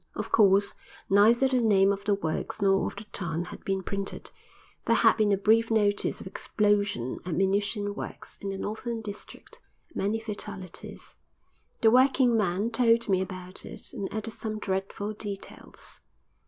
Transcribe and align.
Of 0.15 0.31
course, 0.31 0.73
neither 1.11 1.47
the 1.47 1.61
name 1.61 1.91
of 1.91 2.05
the 2.05 2.15
works 2.15 2.59
nor 2.59 2.87
of 2.87 2.95
the 2.95 3.03
town 3.03 3.45
had 3.45 3.63
been 3.63 3.83
printed; 3.83 4.31
there 4.85 4.95
had 4.95 5.15
been 5.15 5.31
a 5.31 5.37
brief 5.37 5.69
notice 5.69 6.19
of 6.19 6.25
"Explosion 6.25 7.19
at 7.23 7.35
Munition 7.35 7.93
Works 7.93 8.35
in 8.41 8.49
the 8.49 8.57
Northern 8.57 9.01
District: 9.03 9.59
Many 9.93 10.19
Fatalities." 10.19 11.13
The 11.81 11.91
working 11.91 12.35
man 12.35 12.71
told 12.71 13.09
me 13.09 13.21
about 13.21 13.63
it, 13.63 13.93
and 13.93 14.11
added 14.11 14.31
some 14.31 14.57
dreadful 14.57 15.13
details. 15.13 16.01